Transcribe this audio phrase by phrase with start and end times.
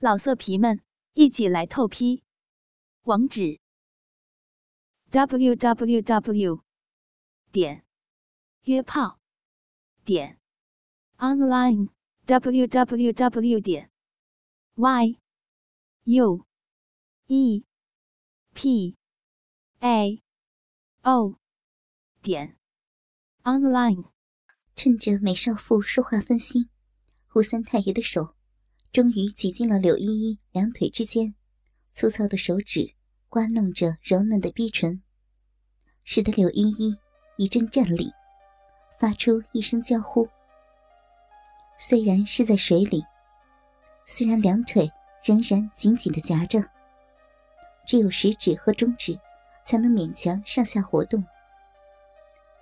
[0.00, 0.80] 老色皮们，
[1.14, 2.22] 一起来透批！
[3.02, 3.58] 网址
[5.10, 6.62] ：w w w
[7.50, 7.84] 点
[8.62, 9.18] 约炮
[10.04, 10.38] 点
[11.16, 11.88] online
[12.26, 13.90] w w w 点
[14.76, 15.18] y
[16.04, 16.46] u
[17.26, 17.64] e
[18.54, 18.96] p
[19.80, 20.22] a
[21.02, 21.40] o
[22.22, 22.56] 点
[23.42, 24.12] online。
[24.76, 26.70] 趁着美少妇说话分心，
[27.26, 28.37] 胡三太爷的手。
[28.90, 31.34] 终于挤进了柳依依两腿之间，
[31.92, 32.94] 粗糙的手指
[33.28, 35.02] 刮弄着柔嫩的逼唇，
[36.04, 36.96] 使得柳依依
[37.36, 38.10] 一阵战栗，
[38.98, 40.26] 发出一声娇呼。
[41.78, 43.04] 虽然是在水里，
[44.06, 44.90] 虽然两腿
[45.22, 46.60] 仍然紧紧的夹着，
[47.86, 49.16] 只有食指和中指
[49.64, 51.22] 才能勉强上下活动，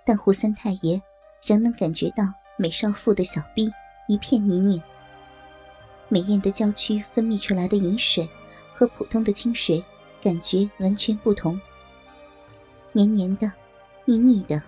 [0.05, 1.01] 但胡三太爷
[1.41, 2.25] 仍能感觉到
[2.57, 3.71] 美少妇的小臂
[4.09, 4.83] 一片泥泞。
[6.09, 8.27] 美艳的娇躯分泌出来的饮水，
[8.73, 9.83] 和普通的清水
[10.21, 11.59] 感觉完全不同。
[12.93, 13.51] 黏黏的，
[14.05, 14.61] 腻腻的，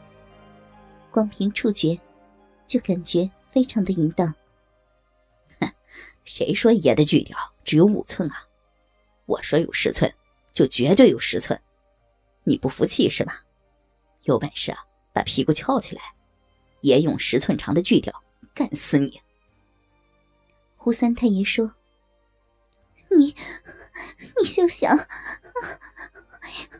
[1.11, 1.99] 光凭触觉，
[2.67, 4.33] 就感觉非常的淫荡。
[5.59, 5.71] 哼，
[6.25, 8.45] 谁说爷的巨屌只有五寸啊？
[9.25, 10.13] 我说有十寸，
[10.51, 11.59] 就绝对有十寸。
[12.43, 13.43] 你不服气是吧？
[14.23, 16.01] 有本事啊，把屁股翘起来，
[16.81, 18.13] 爷用十寸长的巨屌
[18.53, 19.21] 干死你！
[20.81, 21.73] 胡三太爷说
[23.11, 23.35] ：“你，
[24.37, 24.97] 你休想！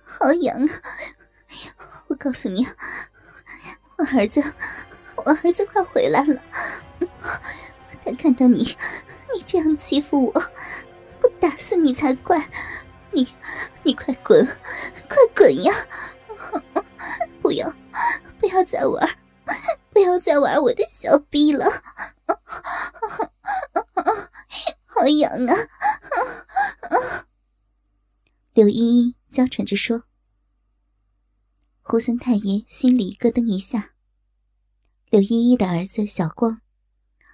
[0.06, 0.72] 好痒啊！
[2.08, 2.66] 我告诉你，
[3.98, 4.42] 我儿子，
[5.18, 6.42] 我儿子快回来了。
[8.06, 8.78] 他看到你，
[9.34, 10.32] 你这样欺负我，
[11.20, 12.50] 不打死你才怪！
[13.12, 13.28] 你，
[13.84, 14.46] 你快滚，
[15.10, 15.74] 快滚呀！
[17.44, 17.70] 不要，
[18.40, 19.18] 不要再玩，
[19.92, 21.66] 不要再玩我的小逼了！”
[25.00, 25.56] 好痒啊！
[28.52, 30.04] 柳依依娇喘着说。
[31.82, 33.96] 胡三太爷心里咯噔一下。
[35.10, 36.60] 柳依依的儿子小光，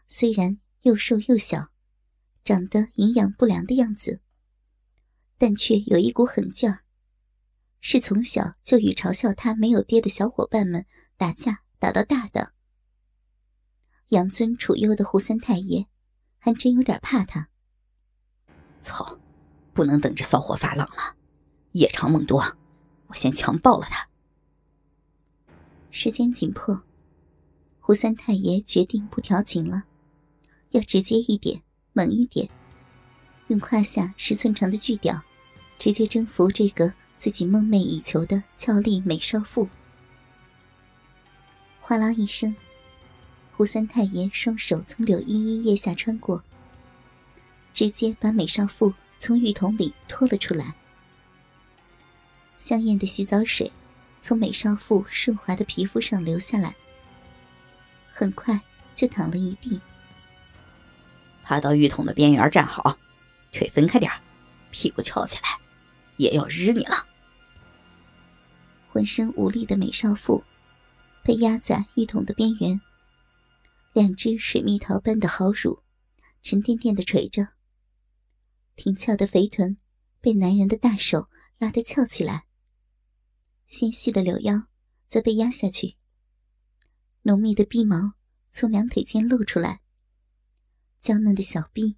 [0.08, 1.72] 虽然又瘦又小，
[2.44, 4.22] 长得营养不良的样子，
[5.40, 6.84] 但却有一股狠劲儿，
[7.82, 10.86] 是从小就与嘲笑他没有爹的小伙伴们
[11.18, 12.54] 打架打到大的。
[14.10, 15.88] 养尊处优的胡三太爷，
[16.38, 17.50] 还真有点怕他。
[18.86, 19.20] 操！
[19.74, 21.18] 不能等着骚货发浪了，
[21.74, 22.56] 夜长梦多，
[23.08, 24.08] 我先强暴了他。
[25.92, 26.84] 时间紧迫，
[27.82, 29.84] 胡三太爷决定不调情了，
[30.70, 32.50] 要直接一点，猛一点，
[33.48, 35.22] 用胯下十寸长的巨屌，
[35.78, 39.68] 直接征服这个自己梦寐以求的俏丽美少妇。
[41.82, 42.56] 哗啦一声，
[43.52, 46.42] 胡三太爷双手从柳依依腋下穿过。
[47.76, 50.74] 直接把美少妇从浴桶里拖了出来，
[52.56, 53.70] 香艳的洗澡水
[54.22, 56.74] 从美少妇顺滑的皮肤上流下来，
[58.08, 58.62] 很快
[58.96, 59.82] 就淌了一地。
[61.44, 62.98] 爬到浴桶的边缘站好，
[63.52, 64.10] 腿分开点
[64.72, 65.60] 屁股翘起来，
[66.16, 66.96] 也要日你了。
[68.88, 70.46] 浑身无力的美少妇
[71.26, 72.80] 被压在浴桶的边缘，
[73.92, 75.82] 两只水蜜桃般的好乳
[76.42, 77.50] 沉甸甸的垂着。
[78.76, 79.78] 挺翘的肥臀
[80.22, 82.46] 被男人的大手拉得翘起来，
[83.68, 84.68] 纤细的柳腰
[85.08, 85.98] 则被压下去。
[87.24, 88.14] 浓密的臂毛
[88.52, 89.82] 从两腿间露出来，
[91.02, 91.98] 娇嫩的小臂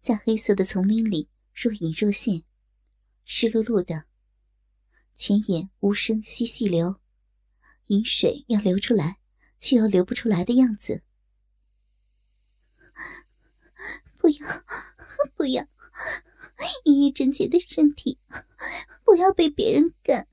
[0.00, 2.44] 在黑色的丛林里若隐若现，
[3.24, 4.04] 湿漉漉的，
[5.16, 7.00] 泉眼无声惜细流，
[7.86, 9.18] 饮水要流出来
[9.58, 11.02] 却又流不出来的样子。
[14.18, 14.64] 不要，
[15.36, 15.66] 不要！
[17.02, 18.16] 依依贞洁的身体，
[19.04, 20.24] 不要被别人干！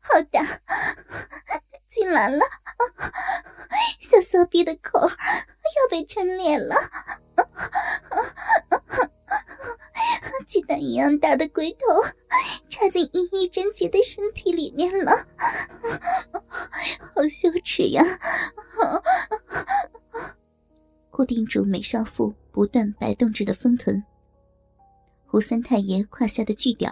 [0.00, 0.60] 好大，
[1.90, 2.44] 进来了！
[4.00, 6.76] 小骚逼的口要被撑裂了！
[10.46, 11.78] 鸡蛋一样大的龟头
[12.68, 15.26] 插进依依贞洁的身体里面了，
[17.14, 18.04] 好羞耻呀！
[21.20, 24.02] 固定住美少妇不断摆动着的丰臀，
[25.26, 26.90] 胡三太爷胯下的巨屌，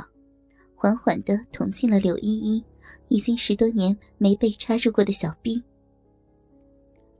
[0.75, 2.63] 缓缓地捅进了柳依依
[3.09, 5.65] 已经十多年没被插入过的小臂。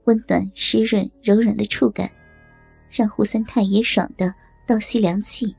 [0.03, 2.11] 温暖、湿润、柔软的触感，
[2.91, 4.31] 让胡三太爷爽得
[4.67, 5.55] 倒吸凉气。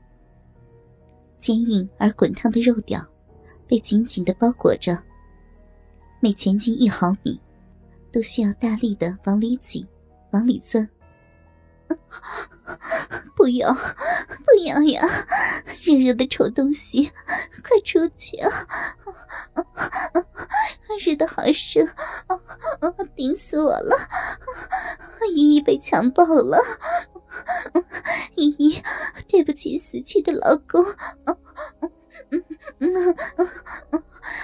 [1.37, 3.05] 坚硬而滚烫的肉屌
[3.67, 4.97] 被紧紧地包裹着，
[6.21, 7.37] 每前进一毫米，
[8.09, 9.85] 都需要大力的往里挤，
[10.31, 10.89] 往里钻。
[13.35, 15.07] 不要，不要呀！
[15.81, 17.11] 热热的丑东西，
[17.63, 18.67] 快出去啊！
[21.03, 21.87] 热的好深，
[23.15, 23.95] 顶死我了！
[25.31, 26.57] 依依被强暴了，
[28.35, 28.81] 依依，
[29.27, 30.85] 对不起死去的老公。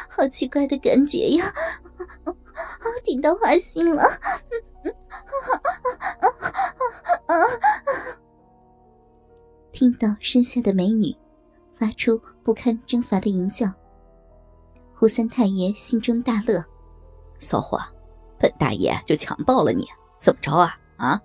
[0.09, 1.53] 好奇怪的感觉呀！
[3.03, 4.19] 顶到花心了。
[9.77, 11.15] 听到身下的美女
[11.75, 13.71] 发出不堪征伐的淫叫，
[14.95, 16.65] 胡三太爷心中大乐
[17.39, 17.79] ：“骚货，
[18.39, 19.85] 本大爷就强暴了你，
[20.19, 20.79] 怎么着啊？
[20.95, 21.21] 啊，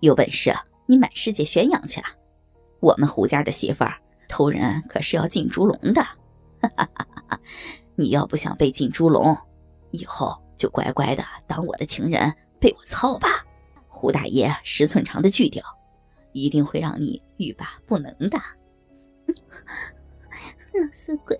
[0.00, 0.52] 有本事
[0.86, 2.10] 你满世界宣扬去啊！
[2.80, 3.94] 我们胡家的媳妇儿
[4.28, 6.02] 偷人可是要进猪笼的，
[6.60, 7.40] 哈哈哈哈！
[7.94, 9.38] 你要不想被进猪笼，
[9.92, 13.46] 以后就乖乖的当我的情人，被我操吧！
[13.88, 15.64] 胡大爷十寸长的巨屌。”
[16.32, 18.38] 一定会让你欲罢不能的，
[20.74, 21.36] 老色鬼，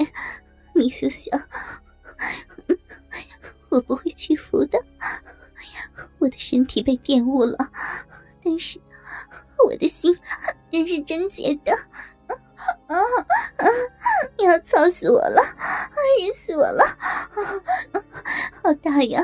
[0.75, 1.41] 你休想！
[3.71, 4.79] 我不会屈服的。
[6.19, 7.57] 我的身体被玷污了，
[8.45, 8.79] 但是
[9.67, 10.17] 我的心
[10.71, 11.73] 仍是贞洁的。
[12.87, 12.95] 啊
[13.57, 13.67] 啊！
[14.39, 15.43] 你要操死我了，
[16.21, 16.85] 热死我了！
[18.63, 19.21] 好大呀，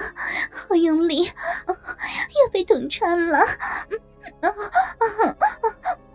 [0.51, 3.39] 好用力，要被捅穿了！
[3.39, 5.38] 啊啊！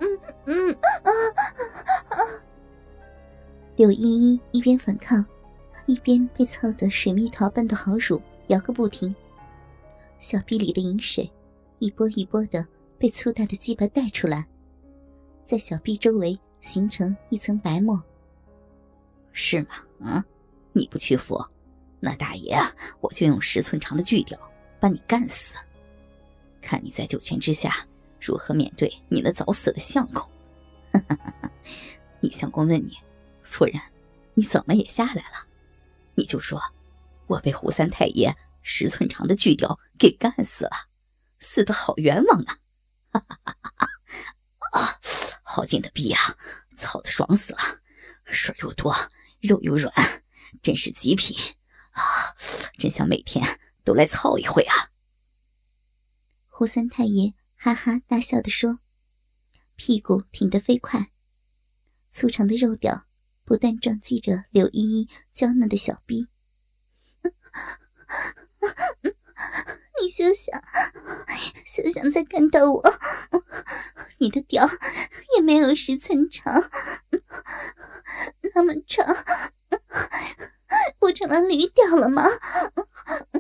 [0.03, 1.09] 嗯嗯啊
[2.09, 2.17] 啊！
[3.77, 5.25] 柳依依一边反抗，
[5.85, 9.15] 一边被操得水蜜桃般的好乳摇个不停，
[10.19, 11.31] 小臂里的饮水
[11.79, 12.65] 一波一波的
[12.97, 14.45] 被粗大的鸡巴带出来，
[15.45, 18.01] 在小臂周围形成一层白沫。
[19.31, 19.67] 是吗？
[20.01, 20.25] 啊，
[20.73, 21.43] 你不屈服，
[21.99, 22.57] 那大爷
[22.99, 24.37] 我就用十寸长的巨屌
[24.79, 25.55] 把你干死，
[26.61, 27.73] 看你在九泉之下。
[28.23, 30.25] 如何面对你那早死的相公？
[32.21, 32.97] 你相公问你，
[33.43, 33.81] 夫人，
[34.35, 35.45] 你怎么也下来了？
[36.15, 36.61] 你就说，
[37.27, 40.87] 我被胡三太爷十寸长的巨雕给干死了，
[41.41, 42.57] 死的好冤枉啊！
[44.71, 44.99] 啊，
[45.43, 46.17] 好劲的逼呀，
[46.77, 47.59] 操的爽死了，
[48.25, 48.95] 水又多，
[49.41, 49.93] 肉又软，
[50.61, 51.37] 真是极品
[51.91, 52.01] 啊！
[52.77, 54.89] 真想每天都来操一回啊！
[56.49, 57.33] 胡三太爷。
[57.63, 58.79] 哈哈大笑的说
[59.77, 61.07] ：“屁股挺得飞快，
[62.11, 63.05] 粗长的肉屌
[63.45, 66.27] 不断撞击着柳依依娇嫩的小臂。
[70.01, 70.61] 你休想，
[71.65, 72.83] 休想再看到我！
[74.17, 74.69] 你的屌
[75.37, 76.69] 也没有十寸长，
[78.53, 79.07] 那么长，
[80.99, 82.25] 不成了驴屌了吗？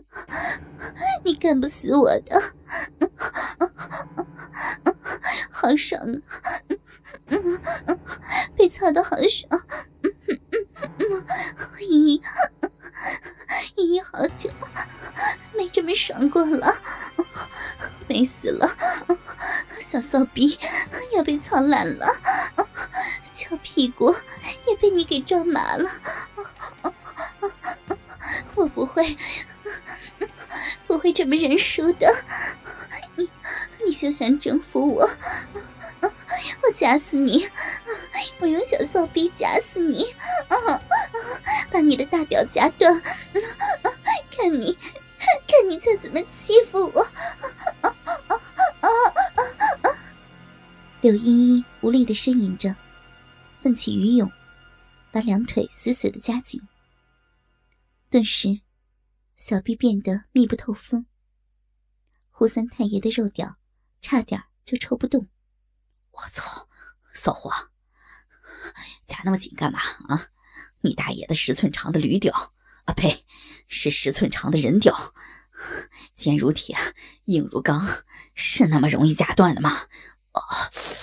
[1.25, 2.41] 你干不死我的！”
[5.63, 5.97] 好爽
[7.29, 7.97] 啊！
[8.57, 9.63] 被操的好爽！
[11.79, 12.21] 依依，
[13.77, 14.49] 依依，好久
[15.55, 16.81] 没这么爽过了，
[18.09, 18.69] 美死了！
[19.79, 20.59] 小骚逼
[21.15, 22.13] 要被操烂了，
[23.31, 24.13] 翘屁股
[24.67, 25.89] 也被你给撞麻了。
[28.55, 29.15] 我不会，
[30.87, 32.13] 不会这么认输的。
[33.15, 33.29] 你，
[33.85, 35.09] 你休想征服我！
[36.83, 37.47] 夹死你！
[38.39, 40.03] 我用小骚逼夹死你！
[41.71, 43.01] 把你的大屌夹断！
[44.29, 44.77] 看你，
[45.47, 47.07] 看你再怎么欺负我！
[50.99, 52.75] 柳依依无力的呻吟着，
[53.61, 54.29] 奋起鱼涌，
[55.09, 56.61] 把两腿死死的夹紧。
[58.09, 58.59] 顿时，
[59.37, 61.05] 小臂变得密不透风。
[62.29, 63.55] 胡三太爷的肉屌
[64.01, 65.29] 差点就抽不动。
[66.11, 66.67] 我操，
[67.13, 67.51] 骚货，
[69.07, 70.27] 夹那么紧干嘛啊？
[70.81, 72.51] 你大爷的十寸长的驴屌
[72.85, 72.93] 啊！
[72.93, 73.25] 呸，
[73.69, 75.13] 是十寸长的人屌，
[76.15, 76.77] 坚如铁，
[77.25, 78.03] 硬如钢，
[78.35, 79.87] 是那么容易夹断的吗？
[80.33, 80.41] 哦，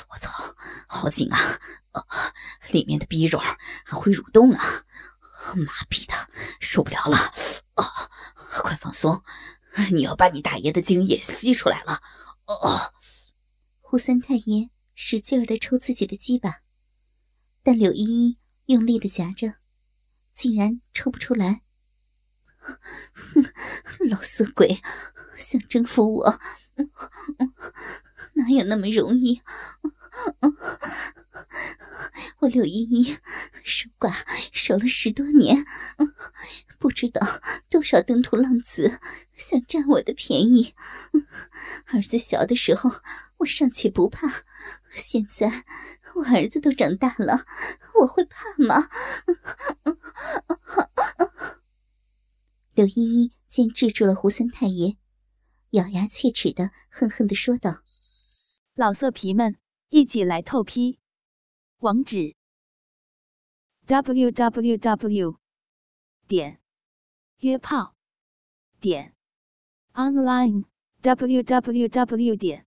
[0.09, 0.55] 我操，
[0.87, 1.61] 好紧啊！
[2.71, 4.85] 里面的逼肉还会蠕动啊！
[5.55, 6.14] 妈逼的，
[6.61, 7.33] 受不了了！
[7.76, 7.85] 哦，
[8.62, 9.23] 快放松，
[9.93, 12.02] 你要把你大爷的精液吸出来了！
[12.47, 12.93] 哦，
[13.81, 14.69] 胡三太爷。
[15.02, 16.61] 使劲儿的抽自己的鸡巴，
[17.62, 19.54] 但柳依依用力的夹着，
[20.37, 21.62] 竟然抽不出来。
[24.11, 24.78] 老色鬼，
[25.38, 26.38] 想征服我，
[28.35, 29.40] 哪有那么容易？
[32.40, 33.16] 我柳依依
[33.64, 34.14] 守寡
[34.52, 35.64] 守了十多年，
[36.78, 37.40] 不知道
[37.71, 39.00] 多少登徒浪子
[39.35, 40.75] 想占我的便宜。
[41.88, 42.90] 儿子小的时候，
[43.41, 44.45] 我尚且不怕。
[44.95, 45.65] 现在
[46.15, 47.45] 我儿子都长大了，
[48.01, 48.89] 我会怕吗？
[52.75, 54.97] 刘依依见制住了胡三太爷，
[55.71, 57.83] 咬牙切齿的恨恨的说道
[58.75, 59.57] ：“老色皮们，
[59.89, 60.99] 一起来透批！
[61.79, 62.37] 网址
[63.87, 65.41] ：w w w
[66.27, 66.61] 点
[67.39, 67.97] 约炮
[68.81, 69.15] 点
[69.95, 70.65] online
[71.01, 72.67] w w w 点